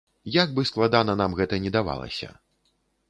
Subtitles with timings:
[0.35, 2.33] Як бы складана нам гэта ні давалася.